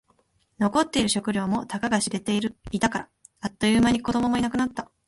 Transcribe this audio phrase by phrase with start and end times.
[0.57, 2.35] 残っている食料もたかが知れて
[2.71, 3.09] いたから。
[3.39, 4.91] あっという間に子供もいなくなった。